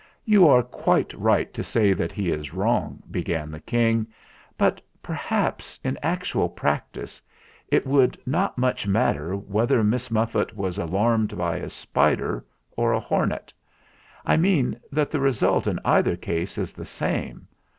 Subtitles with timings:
[0.25, 4.07] "You are quite right to say that he is wrong," began the King;
[4.57, 7.21] "but perhaps, in actual practice,
[7.67, 12.43] it would not much matter whether Miss Muffet was alarmed by a spider
[12.75, 13.53] or a hornet.
[14.25, 17.47] I mean that the result in either case is the same.